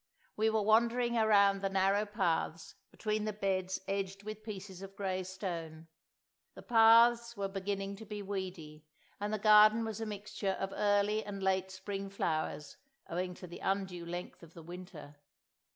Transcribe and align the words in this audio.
We 0.35 0.49
were 0.49 0.63
wandering 0.63 1.15
around 1.15 1.61
the 1.61 1.69
narrow 1.69 2.07
paths, 2.07 2.73
between 2.89 3.25
the 3.25 3.33
beds 3.33 3.79
edged 3.87 4.23
with 4.23 4.41
pieces 4.41 4.81
of 4.81 4.95
grey 4.95 5.21
stone. 5.21 5.89
The 6.55 6.63
paths 6.63 7.37
were 7.37 7.47
beginning 7.47 7.97
to 7.97 8.05
be 8.07 8.23
weedy; 8.23 8.83
and 9.19 9.31
the 9.31 9.37
garden 9.37 9.85
was 9.85 10.01
a 10.01 10.07
mixture 10.07 10.53
of 10.59 10.73
early 10.75 11.23
and 11.23 11.43
late 11.43 11.69
spring 11.69 12.09
flowers, 12.09 12.77
owing 13.11 13.35
to 13.35 13.45
the 13.45 13.59
undue 13.59 14.03
length 14.07 14.41
of 14.41 14.55
the 14.55 14.63
winter. 14.63 15.17